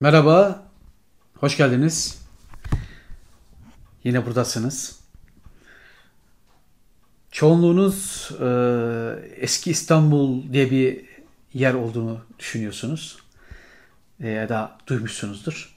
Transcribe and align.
Merhaba, 0.00 0.68
hoş 1.34 1.56
geldiniz. 1.56 2.22
Yine 4.04 4.26
buradasınız. 4.26 5.00
Çoğunluğunuz 7.30 8.30
e, 8.40 8.48
eski 9.36 9.70
İstanbul 9.70 10.52
diye 10.52 10.70
bir 10.70 11.04
yer 11.54 11.74
olduğunu 11.74 12.20
düşünüyorsunuz. 12.38 13.18
E, 14.20 14.28
ya 14.28 14.48
da 14.48 14.78
duymuşsunuzdur. 14.86 15.76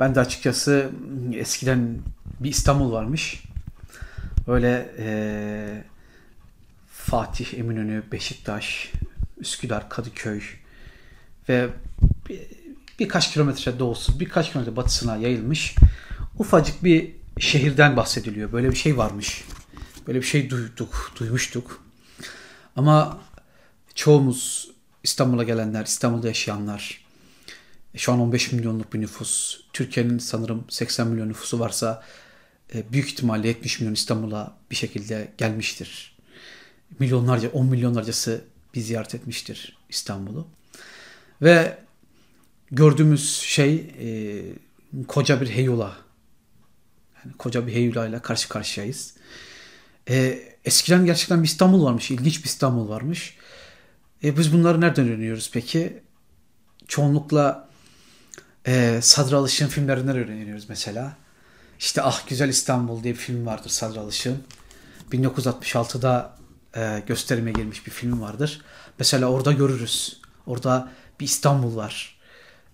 Ben 0.00 0.14
de 0.14 0.20
açıkçası 0.20 0.90
eskiden 1.34 1.98
bir 2.40 2.50
İstanbul 2.50 2.92
varmış. 2.92 3.42
Öyle 4.46 4.94
e, 4.98 5.84
Fatih, 6.88 7.58
Eminönü, 7.58 8.02
Beşiktaş, 8.12 8.92
Üsküdar, 9.38 9.88
Kadıköy 9.88 10.42
ve 11.48 11.68
birkaç 12.98 13.32
kilometre 13.32 13.78
doğusu, 13.78 14.20
birkaç 14.20 14.52
kilometre 14.52 14.76
batısına 14.76 15.16
yayılmış 15.16 15.74
ufacık 16.38 16.84
bir 16.84 17.12
şehirden 17.38 17.96
bahsediliyor. 17.96 18.52
Böyle 18.52 18.70
bir 18.70 18.76
şey 18.76 18.96
varmış. 18.96 19.44
Böyle 20.06 20.20
bir 20.20 20.26
şey 20.26 20.50
duyduk, 20.50 21.12
duymuştuk. 21.20 21.84
Ama 22.76 23.18
çoğumuz 23.94 24.70
İstanbul'a 25.02 25.42
gelenler, 25.42 25.84
İstanbul'da 25.84 26.28
yaşayanlar, 26.28 27.04
şu 27.96 28.12
an 28.12 28.20
15 28.20 28.52
milyonluk 28.52 28.94
bir 28.94 29.00
nüfus, 29.00 29.60
Türkiye'nin 29.72 30.18
sanırım 30.18 30.64
80 30.68 31.06
milyon 31.06 31.28
nüfusu 31.28 31.60
varsa 31.60 32.02
e, 32.74 32.92
büyük 32.92 33.08
ihtimalle 33.08 33.48
70 33.48 33.80
milyon 33.80 33.94
İstanbul'a 33.94 34.56
bir 34.70 34.76
şekilde 34.76 35.32
gelmiştir. 35.38 36.16
Milyonlarca, 36.98 37.48
10 37.48 37.66
milyonlarcası 37.66 38.44
bir 38.74 38.80
ziyaret 38.80 39.14
etmiştir 39.14 39.78
İstanbul'u. 39.88 40.48
Ve 41.42 41.78
gördüğümüz 42.70 43.36
şey 43.36 43.74
e, 43.74 44.08
koca 45.08 45.40
bir 45.40 45.50
heyula. 45.50 45.96
Yani 47.24 47.36
koca 47.36 47.66
bir 47.66 47.72
heyula 47.72 48.06
ile 48.06 48.18
karşı 48.18 48.48
karşıyayız. 48.48 49.14
E, 50.08 50.42
eskiden 50.64 51.04
gerçekten 51.04 51.42
bir 51.42 51.48
İstanbul 51.48 51.84
varmış. 51.84 52.10
ilginç 52.10 52.38
bir 52.38 52.48
İstanbul 52.48 52.88
varmış. 52.88 53.36
E, 54.24 54.38
biz 54.38 54.52
bunları 54.52 54.80
nereden 54.80 55.08
öğreniyoruz 55.08 55.50
peki? 55.52 56.02
Çoğunlukla 56.88 57.68
e, 58.66 58.98
Sadri 59.02 59.36
Alışık'ın 59.36 59.68
filmlerinden 59.68 60.16
öğreniyoruz 60.16 60.68
mesela. 60.68 61.16
İşte 61.78 62.02
Ah 62.02 62.28
Güzel 62.28 62.48
İstanbul 62.48 63.02
diye 63.02 63.14
bir 63.14 63.18
film 63.18 63.46
vardır 63.46 63.70
Sadri 63.70 64.00
Alışık'ın. 64.00 64.42
1966'da 65.12 66.36
e, 66.76 67.02
gösterime 67.06 67.52
girmiş 67.52 67.86
bir 67.86 67.90
film 67.90 68.20
vardır. 68.20 68.60
Mesela 68.98 69.26
orada 69.26 69.52
görürüz. 69.52 70.20
Orada 70.46 70.92
bir 71.20 71.24
İstanbul 71.24 71.76
var. 71.76 72.15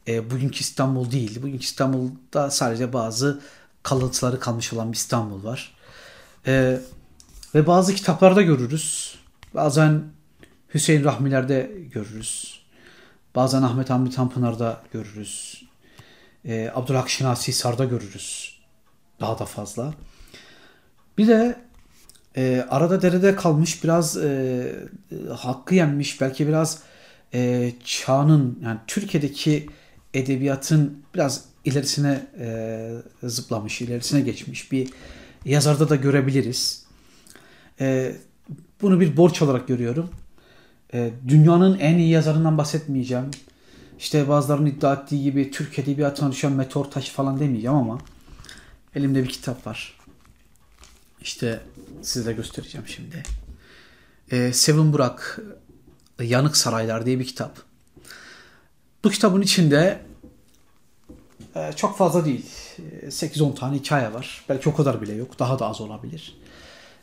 E, 0.08 0.30
bugünkü 0.30 0.60
İstanbul 0.60 1.10
değil. 1.10 1.42
Bugünkü 1.42 1.64
İstanbul'da 1.64 2.50
sadece 2.50 2.92
bazı 2.92 3.40
kalıntıları 3.82 4.40
kalmış 4.40 4.72
olan 4.72 4.92
bir 4.92 4.96
İstanbul 4.96 5.44
var. 5.44 5.74
E, 6.46 6.80
ve 7.54 7.66
bazı 7.66 7.94
kitaplarda 7.94 8.42
görürüz. 8.42 9.18
Bazen 9.54 10.02
Hüseyin 10.74 11.04
Rahmiler'de 11.04 11.72
görürüz. 11.92 12.62
Bazen 13.34 13.62
Ahmet 13.62 13.90
Hamdi 13.90 14.10
Tanpınar'da 14.10 14.82
görürüz. 14.92 15.64
E, 16.44 16.70
Abdülhak 16.74 17.10
Şinasi 17.10 17.52
Sar'da 17.52 17.84
görürüz. 17.84 18.58
Daha 19.20 19.38
da 19.38 19.44
fazla. 19.44 19.94
Bir 21.18 21.28
de 21.28 21.60
e, 22.36 22.66
arada 22.70 23.02
derede 23.02 23.36
kalmış 23.36 23.84
biraz 23.84 24.16
e, 24.16 24.72
hakkı 25.36 25.74
yenmiş 25.74 26.20
belki 26.20 26.48
biraz 26.48 26.82
e, 27.34 27.72
çağının 27.84 28.58
yani 28.64 28.78
Türkiye'deki 28.86 29.68
edebiyatın 30.14 31.02
biraz 31.14 31.44
ilerisine 31.64 32.26
e, 32.38 33.28
zıplamış, 33.28 33.80
ilerisine 33.80 34.20
geçmiş 34.20 34.72
bir 34.72 34.90
yazarda 35.44 35.88
da 35.88 35.96
görebiliriz. 35.96 36.84
E, 37.80 38.16
bunu 38.82 39.00
bir 39.00 39.16
borç 39.16 39.42
olarak 39.42 39.68
görüyorum. 39.68 40.10
E, 40.94 41.10
dünyanın 41.28 41.78
en 41.78 41.98
iyi 41.98 42.10
yazarından 42.10 42.58
bahsetmeyeceğim. 42.58 43.30
İşte 43.98 44.28
bazılarının 44.28 44.66
iddia 44.66 44.94
ettiği 44.94 45.22
gibi 45.22 45.50
Türk 45.50 45.78
edebiyatına 45.78 46.32
düşen 46.32 46.52
meteor 46.52 46.84
taşı 46.84 47.12
falan 47.12 47.40
demeyeceğim 47.40 47.76
ama 47.76 47.98
elimde 48.94 49.22
bir 49.22 49.28
kitap 49.28 49.66
var. 49.66 49.98
İşte 51.20 51.60
size 52.02 52.26
de 52.26 52.32
göstereceğim 52.32 52.86
şimdi. 52.88 53.22
E, 54.30 54.52
Sevin 54.52 54.92
Burak 54.92 55.40
Yanık 56.20 56.56
Saraylar 56.56 57.06
diye 57.06 57.18
bir 57.18 57.24
kitap. 57.24 57.71
Bu 59.04 59.10
kitabın 59.10 59.42
içinde 59.42 60.00
e, 61.56 61.72
çok 61.76 61.98
fazla 61.98 62.24
değil. 62.24 62.46
8-10 63.04 63.54
tane 63.54 63.76
hikaye 63.76 64.14
var. 64.14 64.44
Belki 64.48 64.68
o 64.68 64.74
kadar 64.74 65.02
bile 65.02 65.12
yok. 65.12 65.38
Daha 65.38 65.58
da 65.58 65.66
az 65.66 65.80
olabilir. 65.80 66.36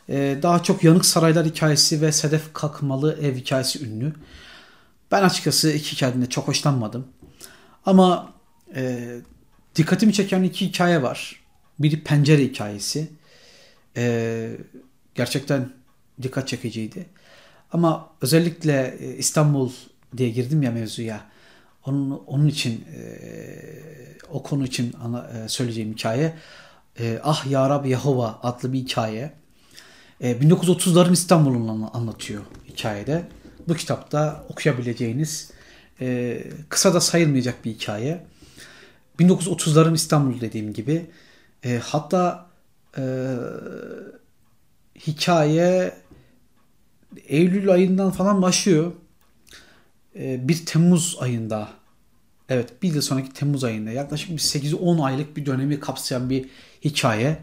E, 0.08 0.38
daha 0.42 0.62
çok 0.62 0.84
Yanık 0.84 1.04
Saraylar 1.04 1.46
hikayesi 1.46 2.00
ve 2.00 2.12
Sedef 2.12 2.52
Kakmalı 2.52 3.18
Ev 3.22 3.36
hikayesi 3.36 3.84
ünlü. 3.84 4.14
Ben 5.10 5.22
açıkçası 5.22 5.72
iki 5.72 5.92
hikayeden 5.92 6.22
de 6.22 6.26
çok 6.26 6.48
hoşlanmadım. 6.48 7.06
Ama 7.86 8.32
e, 8.74 9.08
dikkatimi 9.76 10.12
çeken 10.12 10.42
iki 10.42 10.66
hikaye 10.66 11.02
var. 11.02 11.40
Biri 11.78 12.04
pencere 12.04 12.42
hikayesi. 12.42 13.10
E, 13.96 14.56
gerçekten 15.14 15.72
dikkat 16.22 16.48
çekiciydi. 16.48 17.06
Ama 17.72 18.10
özellikle 18.20 18.98
İstanbul 19.18 19.70
diye 20.16 20.30
girdim 20.30 20.62
ya 20.62 20.70
mevzuya. 20.70 21.30
Onun, 21.86 22.22
onun 22.26 22.46
için 22.46 22.84
e, 22.96 23.02
o 24.32 24.42
konu 24.42 24.64
için 24.64 24.94
ana, 25.02 25.28
e, 25.28 25.48
söyleyeceğim 25.48 25.92
hikaye 25.92 26.34
e, 26.98 27.20
Ah 27.22 27.50
Ya 27.50 27.70
Rab 27.70 27.84
Yahova 27.84 28.40
adlı 28.42 28.72
bir 28.72 28.78
hikaye. 28.78 29.32
E, 30.20 30.32
1930'ların 30.32 31.12
İstanbul'unu 31.12 31.90
anlatıyor 31.96 32.42
hikayede. 32.68 33.28
Bu 33.68 33.74
kitapta 33.74 34.44
okuyabileceğiniz 34.48 35.50
e, 36.00 36.38
kısa 36.68 36.94
da 36.94 37.00
sayılmayacak 37.00 37.64
bir 37.64 37.70
hikaye. 37.70 38.26
1930'ların 39.18 39.94
İstanbul 39.94 40.40
dediğim 40.40 40.72
gibi. 40.72 41.10
E, 41.64 41.78
hatta 41.78 42.46
e, 42.98 43.02
hikaye 45.06 45.94
Eylül 47.28 47.70
ayından 47.70 48.10
falan 48.10 48.42
başlıyor. 48.42 48.92
E, 50.16 50.48
bir 50.48 50.66
Temmuz 50.66 51.16
ayında 51.20 51.68
evet 52.48 52.82
bir 52.82 52.94
yıl 52.94 53.02
sonraki 53.02 53.32
Temmuz 53.32 53.64
ayında 53.64 53.90
yaklaşık 53.90 54.30
bir 54.30 54.38
8-10 54.38 55.02
aylık 55.02 55.36
bir 55.36 55.46
dönemi 55.46 55.80
kapsayan 55.80 56.30
bir 56.30 56.48
hikaye. 56.84 57.38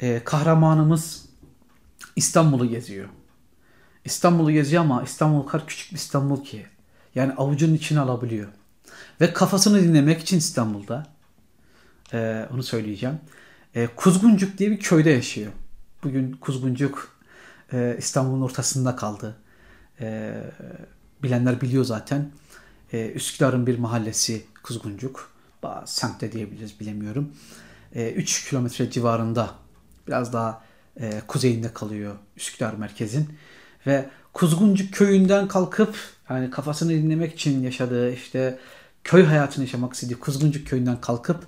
E, 0.00 0.24
kahramanımız 0.24 1.24
İstanbul'u 2.16 2.68
geziyor. 2.68 3.08
İstanbul'u 4.04 4.52
geziyor 4.52 4.82
ama 4.82 5.02
İstanbul 5.02 5.42
kadar 5.42 5.66
küçük 5.66 5.92
bir 5.92 5.96
İstanbul 5.96 6.44
ki. 6.44 6.66
Yani 7.14 7.32
avucunun 7.32 7.74
içine 7.74 8.00
alabiliyor. 8.00 8.48
Ve 9.20 9.32
kafasını 9.32 9.82
dinlemek 9.82 10.20
için 10.20 10.38
İstanbul'da. 10.38 11.06
E, 12.12 12.46
onu 12.54 12.62
söyleyeceğim. 12.62 13.18
Kuzguncuk 13.96 14.58
diye 14.58 14.70
bir 14.70 14.80
köyde 14.80 15.10
yaşıyor. 15.10 15.52
Bugün 16.04 16.32
Kuzguncuk 16.32 17.20
İstanbul'un 17.98 18.42
ortasında 18.42 18.96
kaldı. 18.96 19.36
E, 20.00 20.34
bilenler 21.22 21.60
biliyor 21.60 21.84
zaten. 21.84 22.30
E, 22.92 23.10
Üsküdar'ın 23.10 23.66
bir 23.66 23.78
mahallesi 23.78 24.44
Kuzguncuk. 24.62 25.30
Semtte 25.84 26.32
diyebiliriz 26.32 26.80
bilemiyorum. 26.80 27.32
E, 27.94 28.10
3 28.10 28.48
kilometre 28.48 28.90
civarında 28.90 29.50
biraz 30.08 30.32
daha 30.32 30.62
e, 31.00 31.22
kuzeyinde 31.26 31.72
kalıyor 31.72 32.14
Üsküdar 32.36 32.74
merkezin. 32.74 33.28
Ve 33.86 34.08
Kuzguncuk 34.32 34.94
köyünden 34.94 35.48
kalkıp 35.48 35.94
yani 36.30 36.50
kafasını 36.50 36.90
dinlemek 36.90 37.34
için 37.34 37.62
yaşadığı 37.62 38.12
işte 38.12 38.58
köy 39.04 39.24
hayatını 39.24 39.64
yaşamak 39.64 39.94
istediği 39.94 40.14
Kuzguncuk 40.14 40.66
köyünden 40.66 41.00
kalkıp 41.00 41.46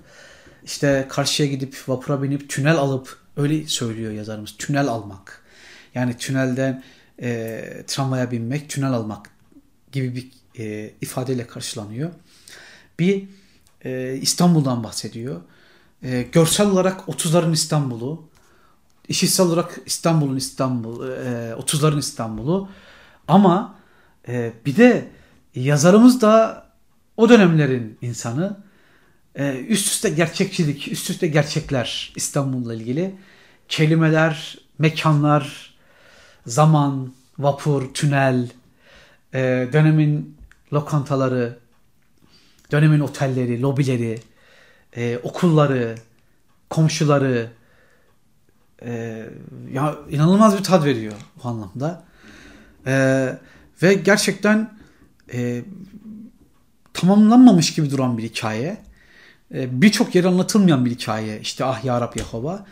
işte 0.63 1.07
karşıya 1.09 1.49
gidip 1.49 1.83
vapura 1.87 2.23
binip 2.23 2.49
tünel 2.49 2.77
alıp 2.77 3.17
öyle 3.37 3.67
söylüyor 3.67 4.11
yazarımız 4.11 4.57
tünel 4.57 4.87
almak. 4.87 5.41
Yani 5.95 6.17
tünelden 6.17 6.83
e, 7.21 7.83
tramvaya 7.87 8.31
binmek, 8.31 8.69
tünel 8.69 8.91
almak 8.93 9.32
gibi 9.93 10.15
bir 10.15 10.31
e, 10.63 10.93
ifadeyle 11.01 11.47
karşılanıyor. 11.47 12.11
Bir 12.99 13.23
e, 13.85 14.17
İstanbul'dan 14.21 14.83
bahsediyor. 14.83 15.41
E, 16.03 16.21
görsel 16.21 16.67
olarak 16.67 16.99
30'ların 16.99 17.53
İstanbul'u, 17.53 18.25
işitsel 19.07 19.45
olarak 19.45 19.79
İstanbul'un 19.85 20.35
İstanbul, 20.35 21.07
e, 21.07 21.53
30'ların 21.59 21.99
İstanbul'u. 21.99 22.69
Ama 23.27 23.75
e, 24.27 24.53
bir 24.65 24.75
de 24.75 25.07
yazarımız 25.55 26.21
da 26.21 26.63
o 27.17 27.29
dönemlerin 27.29 27.97
insanı. 28.01 28.57
E, 29.35 29.57
üst 29.57 29.87
üste 29.87 30.09
gerçekçilik, 30.09 30.91
üst 30.91 31.09
üste 31.09 31.27
gerçekler 31.27 32.13
İstanbul'la 32.15 32.75
ilgili. 32.75 33.15
Kelimeler, 33.67 34.57
mekanlar, 34.79 35.75
zaman, 36.45 37.13
vapur, 37.39 37.93
tünel, 37.93 38.49
e, 39.33 39.67
dönemin 39.73 40.37
lokantaları, 40.73 41.57
dönemin 42.71 42.99
otelleri, 42.99 43.61
lobileri, 43.61 44.19
e, 44.95 45.17
okulları, 45.23 45.95
komşuları 46.69 47.49
e, 48.85 49.23
ya 49.73 49.95
inanılmaz 50.09 50.57
bir 50.57 50.63
tad 50.63 50.85
veriyor 50.85 51.13
bu 51.43 51.47
anlamda. 51.47 52.03
E, 52.87 52.93
ve 53.83 53.93
gerçekten 53.93 54.77
e, 55.33 55.63
tamamlanmamış 56.93 57.73
gibi 57.73 57.91
duran 57.91 58.17
bir 58.17 58.23
hikaye. 58.23 58.77
E, 59.53 59.81
birçok 59.81 60.15
yer 60.15 60.23
anlatılmayan 60.23 60.85
bir 60.85 60.91
hikaye. 60.91 61.39
İşte 61.39 61.65
Ah 61.65 61.85
Ya 61.85 62.01
Rab 62.01 62.17
Yehova. 62.17 62.65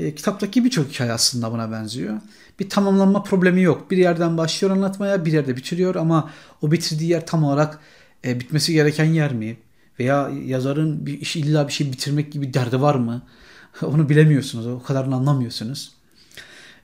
E, 0.00 0.14
kitaptaki 0.14 0.64
birçok 0.64 0.88
hikaye 0.88 1.12
aslında 1.12 1.52
buna 1.52 1.72
benziyor. 1.72 2.20
Bir 2.60 2.68
tamamlanma 2.68 3.22
problemi 3.22 3.62
yok. 3.62 3.90
Bir 3.90 3.96
yerden 3.96 4.38
başlıyor 4.38 4.76
anlatmaya, 4.76 5.24
bir 5.24 5.32
yerde 5.32 5.56
bitiriyor 5.56 5.94
ama 5.94 6.30
o 6.62 6.72
bitirdiği 6.72 7.10
yer 7.10 7.26
tam 7.26 7.44
olarak 7.44 7.78
e, 8.24 8.40
bitmesi 8.40 8.72
gereken 8.72 9.04
yer 9.04 9.32
mi? 9.34 9.56
Veya 9.98 10.30
yazarın 10.44 11.06
bir 11.06 11.20
iş 11.20 11.36
illa 11.36 11.68
bir 11.68 11.72
şey 11.72 11.92
bitirmek 11.92 12.32
gibi 12.32 12.54
derdi 12.54 12.80
var 12.80 12.94
mı? 12.94 13.22
Onu 13.82 14.08
bilemiyorsunuz. 14.08 14.66
O 14.66 14.82
kadarını 14.82 15.14
anlamıyorsunuz. 15.14 15.92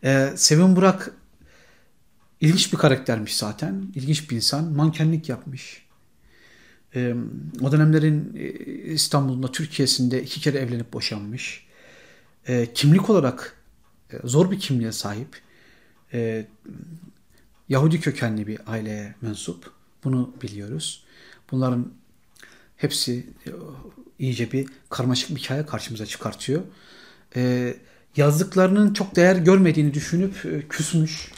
Ee, 0.05 0.33
Sevin 0.37 0.77
Burak 0.77 1.11
ilginç 2.41 2.73
bir 2.73 2.79
karaktermiş 2.79 3.37
zaten. 3.37 3.83
İlginç 3.95 4.31
bir 4.31 4.37
insan. 4.37 4.65
Mankenlik 4.65 5.29
yapmış. 5.29 5.87
Ee, 6.95 7.15
o 7.61 7.73
dönemlerin 7.73 8.37
e, 8.37 8.49
İstanbul'da, 8.93 9.53
Türkiye'sinde 9.53 10.23
iki 10.23 10.41
kere 10.41 10.59
evlenip 10.59 10.93
boşanmış. 10.93 11.66
Ee, 12.49 12.69
kimlik 12.75 13.11
olarak 13.11 13.57
e, 14.13 14.17
zor 14.25 14.51
bir 14.51 14.61
kimliğe 14.61 14.93
sahip. 14.93 15.41
Ee, 16.13 16.47
Yahudi 17.69 18.01
kökenli 18.01 18.47
bir 18.47 18.59
aileye 18.67 19.15
mensup. 19.21 19.71
Bunu 20.05 20.35
biliyoruz. 20.43 21.05
Bunların 21.51 21.93
hepsi 22.77 23.27
e, 23.47 23.51
iyice 24.19 24.53
bir 24.53 24.69
karmaşık 24.91 25.31
bir 25.31 25.41
hikaye 25.41 25.67
karşımıza 25.67 26.07
çıkartıyor. 26.07 26.63
Ee, 27.37 27.77
yazdıklarının 28.17 28.93
çok 28.95 29.17
değer 29.17 29.37
görmediğini 29.37 29.95
düşünüp 29.95 30.47
e, 30.47 30.69
küsmüş. 30.69 31.33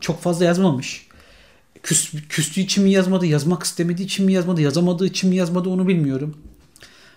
Çok 0.00 0.22
fazla 0.22 0.44
yazmamış. 0.44 1.08
Küs, 1.82 2.12
küstüğü 2.28 2.60
için 2.60 2.84
mi 2.84 2.90
yazmadı, 2.90 3.26
yazmak 3.26 3.62
istemediği 3.62 4.04
için 4.04 4.26
mi 4.26 4.32
yazmadı, 4.32 4.60
yazamadığı 4.60 5.06
için 5.06 5.30
mi 5.30 5.36
yazmadı 5.36 5.68
onu 5.68 5.88
bilmiyorum. 5.88 6.36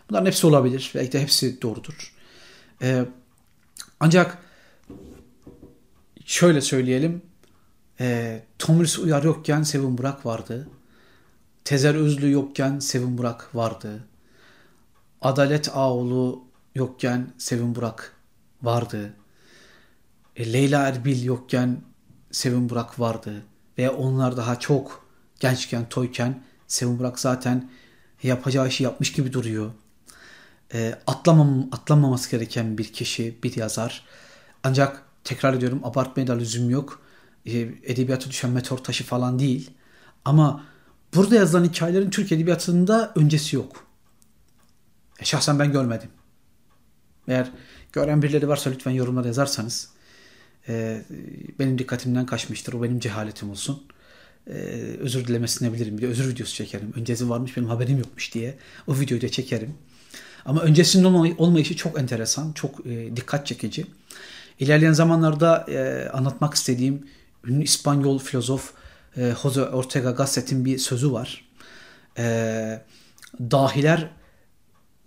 Bunların 0.10 0.26
hepsi 0.26 0.48
olabilir. 0.48 0.92
Belki 0.96 1.12
de 1.12 1.22
hepsi 1.22 1.62
doğrudur. 1.62 2.14
Ee, 2.82 3.06
ancak 4.00 4.38
şöyle 6.26 6.62
söyleyelim. 6.62 7.22
E, 8.00 8.44
Tomris 8.60 9.00
Uyar 9.00 9.24
yokken 9.24 9.64
Sevin 9.64 9.98
Burak 9.98 10.26
vardı. 10.26 10.68
Tezer 11.64 11.96
Özlü 11.96 12.32
yokken 12.32 12.80
Sevin 12.80 13.18
Burak 13.18 13.56
vardı. 13.56 14.08
Adalet 15.22 15.70
Ağoğlu 15.74 16.44
yokken 16.76 17.34
Sevin 17.38 17.76
Burak 17.76 18.14
vardı. 18.62 19.14
E, 20.36 20.54
Leyla 20.54 20.88
Erbil 20.88 21.24
yokken 21.24 21.82
Sevin 22.32 22.70
Burak 22.70 23.00
vardı. 23.00 23.44
Ve 23.78 23.90
onlar 23.90 24.38
daha 24.38 24.60
çok 24.60 25.06
gençken, 25.40 25.90
toyken 25.90 26.44
Sevin 26.68 27.00
Burak 27.00 27.20
zaten 27.20 27.72
yapacağı 28.24 28.68
işi 28.68 28.84
yapmış 28.84 29.12
gibi 29.12 29.34
duruyor. 29.34 29.72
E, 30.74 30.96
atlamam, 31.08 31.68
atlanmaması 31.72 32.32
gereken 32.32 32.78
bir 32.78 32.94
kişi, 32.94 33.38
bir 33.44 33.56
yazar. 33.56 34.06
Ancak 34.64 35.02
tekrar 35.24 35.54
ediyorum 35.54 35.82
abartmaya 35.84 36.28
da 36.28 36.34
lüzum 36.34 36.70
yok. 36.70 37.02
E, 37.46 37.60
edebiyata 37.84 38.30
düşen 38.30 38.52
meteor 38.52 38.78
taşı 38.78 39.04
falan 39.04 39.40
değil. 39.40 39.72
Ama 40.26 40.66
burada 41.16 41.36
yazılan 41.36 41.64
hikayelerin 41.64 42.10
Türk 42.10 42.32
Edebiyatı'nda 42.32 43.12
öncesi 43.16 43.56
yok. 43.56 43.88
E, 45.20 45.26
şahsen 45.26 45.60
ben 45.60 45.72
görmedim. 45.72 46.10
Eğer 47.28 47.52
gören 47.94 48.22
birileri 48.22 48.48
varsa 48.48 48.70
lütfen 48.70 48.92
yorumlara 48.92 49.28
yazarsanız 49.28 49.90
e, 50.70 51.02
benim 51.60 51.78
dikkatimden 51.78 52.26
kaçmıştır. 52.26 52.74
O 52.74 52.84
benim 52.84 53.00
cehaletim 53.00 53.50
olsun. 53.50 53.84
E, 54.48 54.52
özür 55.00 55.28
dilemesini 55.28 55.74
bilirim. 55.74 55.98
Bir 55.98 56.02
de 56.02 56.08
özür 56.08 56.30
videosu 56.30 56.54
çekerim. 56.54 56.94
Öncesi 56.96 57.30
varmış 57.30 57.58
benim 57.58 57.70
haberim 57.70 57.98
yokmuş 57.98 58.34
diye. 58.34 58.58
O 58.88 59.00
videoyu 59.00 59.22
da 59.22 59.30
çekerim. 59.30 59.74
Ama 60.46 60.62
öncesinin 60.62 61.04
olmay- 61.04 61.36
olmayışı 61.38 61.76
çok 61.76 62.00
enteresan. 62.00 62.52
Çok 62.52 62.86
e, 62.86 63.16
dikkat 63.16 63.48
çekici. 63.48 63.86
İlerleyen 64.60 64.94
zamanlarda 64.94 65.66
e, 65.70 66.10
anlatmak 66.10 66.54
istediğim 66.54 67.08
ünlü 67.46 67.64
İspanyol 67.64 68.20
filozof 68.20 68.74
e, 69.18 69.34
Jose 69.42 69.62
Ortega 69.62 70.12
Gasset'in 70.12 70.66
bir 70.66 70.78
sözü 70.78 71.12
var. 71.12 71.46
E, 72.18 72.82
dahiler 73.40 74.10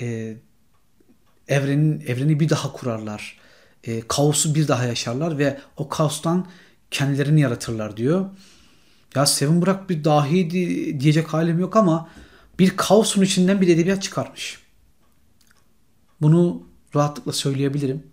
e, 0.01 0.37
evrenin 1.49 2.01
evreni 2.01 2.41
bir 2.41 2.49
daha 2.49 2.73
kurarlar. 2.73 3.39
E, 3.85 4.01
kaosu 4.09 4.55
bir 4.55 4.69
daha 4.69 4.85
yaşarlar 4.85 5.39
ve 5.39 5.61
o 5.77 5.89
kaostan 5.89 6.47
kendilerini 6.91 7.41
yaratırlar 7.41 7.97
diyor. 7.97 8.27
Ya 9.15 9.27
Sevin 9.27 9.63
Burak 9.63 9.91
bir 9.91 10.05
dahi 10.05 10.51
diyecek 11.01 11.29
halim 11.29 11.59
yok 11.59 11.77
ama 11.77 12.09
bir 12.59 12.77
kaosun 12.77 13.23
içinden 13.23 13.61
bir 13.61 13.69
edebiyat 13.69 14.03
çıkarmış. 14.03 14.68
Bunu 16.21 16.67
rahatlıkla 16.95 17.33
söyleyebilirim. 17.33 18.07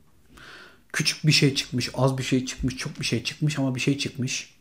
Küçük 0.93 1.27
bir 1.27 1.31
şey 1.31 1.55
çıkmış, 1.55 1.89
az 1.93 2.17
bir 2.17 2.23
şey 2.23 2.45
çıkmış, 2.45 2.77
çok 2.77 2.99
bir 2.99 3.05
şey 3.05 3.23
çıkmış 3.23 3.59
ama 3.59 3.75
bir 3.75 3.79
şey 3.79 3.97
çıkmış. 3.97 4.55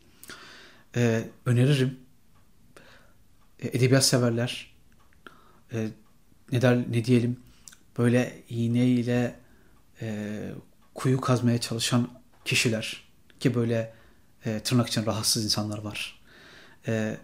Ee, 0.95 1.29
öneririm. 1.45 1.99
Ee, 3.59 3.67
edebiyat 3.67 4.05
severler. 4.05 4.75
Ee, 5.73 5.87
ne 6.51 6.61
der 6.61 6.91
ne 6.91 7.05
diyelim 7.05 7.39
böyle 7.97 8.43
iğneyle 8.49 9.39
e, 10.01 10.39
kuyu 10.95 11.21
kazmaya 11.21 11.61
çalışan 11.61 12.09
kişiler 12.45 13.03
ki 13.39 13.55
böyle 13.55 13.93
e, 14.45 14.59
tırnak 14.59 14.87
için 14.87 15.05
rahatsız 15.05 15.45
insanlar 15.45 15.77
var. 15.77 16.21
E, 16.87 17.17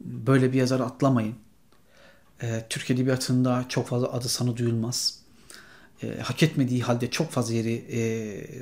böyle 0.00 0.52
bir 0.52 0.58
yazarı 0.58 0.84
atlamayın. 0.84 1.34
E, 2.42 2.66
Türk 2.70 2.90
Edebiyatı'nda 2.90 3.64
çok 3.68 3.88
fazla 3.88 4.12
adı 4.12 4.28
sanı 4.28 4.56
duyulmaz. 4.56 5.25
E, 6.02 6.20
hak 6.20 6.42
etmediği 6.42 6.82
halde 6.82 7.10
çok 7.10 7.30
fazla 7.30 7.54
yeri 7.54 7.74
e, 7.74 8.00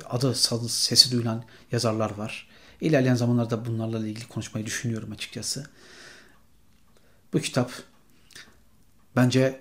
adı 0.01 0.35
sanı 0.35 0.69
sesi 0.69 1.11
duyulan 1.11 1.43
yazarlar 1.71 2.11
var. 2.11 2.47
İlerleyen 2.81 3.15
zamanlarda 3.15 3.65
bunlarla 3.65 4.07
ilgili 4.07 4.27
konuşmayı 4.27 4.65
düşünüyorum 4.65 5.11
açıkçası. 5.11 5.69
Bu 7.33 7.39
kitap 7.39 7.71
bence 9.15 9.59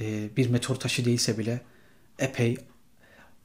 e, 0.00 0.36
bir 0.36 0.50
meteor 0.50 0.76
taşı 0.76 1.04
değilse 1.04 1.38
bile 1.38 1.60
epey 2.18 2.56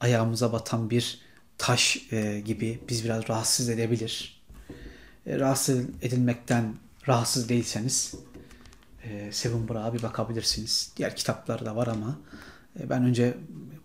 ayağımıza 0.00 0.52
batan 0.52 0.90
bir 0.90 1.20
taş 1.58 2.12
e, 2.12 2.40
gibi 2.40 2.80
biz 2.88 3.04
biraz 3.04 3.28
rahatsız 3.28 3.68
edebilir. 3.68 4.42
E, 5.26 5.38
rahatsız 5.38 5.78
edilmekten 6.02 6.74
rahatsız 7.08 7.48
değilseniz 7.48 8.14
e, 9.04 9.32
Sevin 9.32 9.68
Burak'a 9.68 9.94
bir 9.94 10.02
bakabilirsiniz. 10.02 10.92
Diğer 10.96 11.16
kitaplar 11.16 11.66
da 11.66 11.76
var 11.76 11.86
ama 11.86 12.18
ben 12.76 13.02
önce 13.02 13.34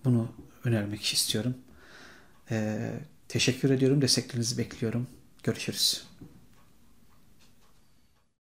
bunu 0.05 0.27
önermek 0.63 1.13
istiyorum. 1.13 1.55
E, 2.51 2.89
teşekkür 3.27 3.69
ediyorum. 3.69 4.01
Desteklerinizi 4.01 4.57
bekliyorum. 4.57 5.07
Görüşürüz. 5.43 6.12